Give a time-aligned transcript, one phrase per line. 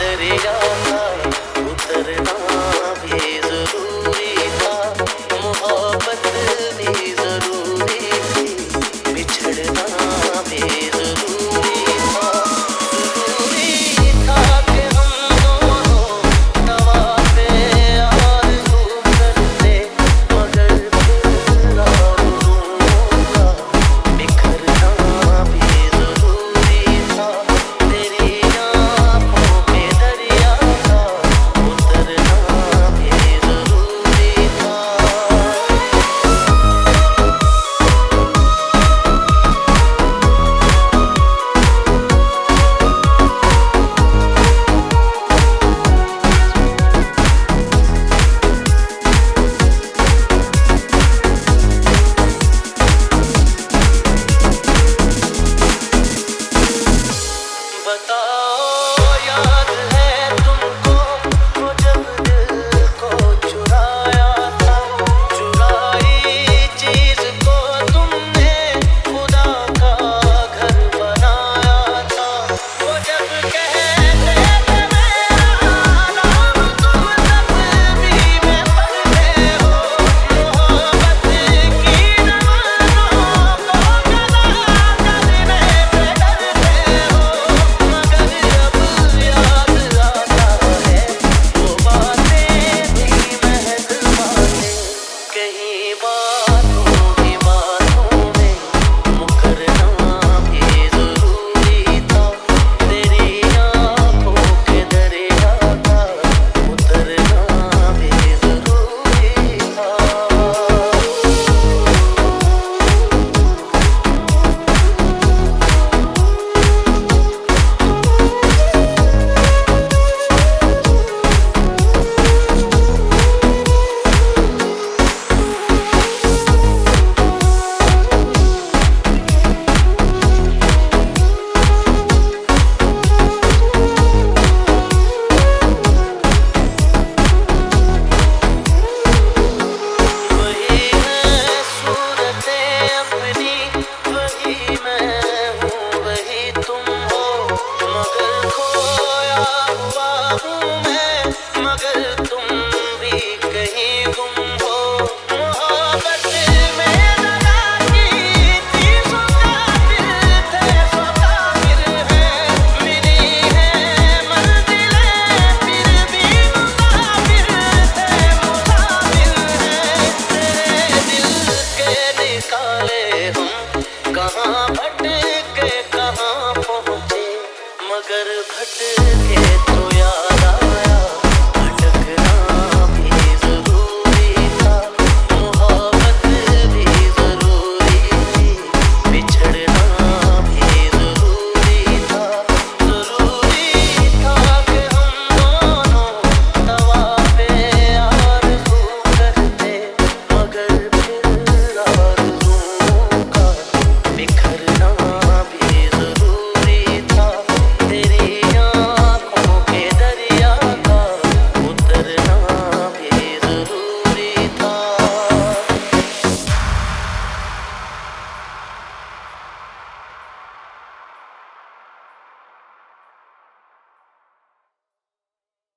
[0.00, 0.89] दरिया